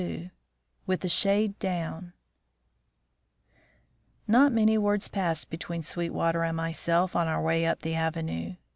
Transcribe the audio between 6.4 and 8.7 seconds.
and myself on our way up the Avenue.